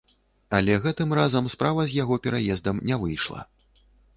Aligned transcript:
Але 0.59 0.77
гэтым 0.85 1.13
разам 1.19 1.51
справа 1.55 1.85
з 1.91 1.99
яго 2.03 2.19
пераездам 2.25 2.83
не 2.89 2.95
выйшла. 3.05 3.39